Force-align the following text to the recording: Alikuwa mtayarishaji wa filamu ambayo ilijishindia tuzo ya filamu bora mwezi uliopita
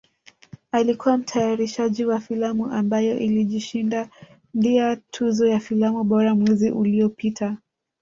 Alikuwa 0.71 1.17
mtayarishaji 1.17 2.05
wa 2.05 2.19
filamu 2.19 2.65
ambayo 2.71 3.19
ilijishindia 3.19 4.09
tuzo 5.11 5.47
ya 5.47 5.59
filamu 5.59 6.03
bora 6.03 6.35
mwezi 6.35 6.71
uliopita 6.71 7.57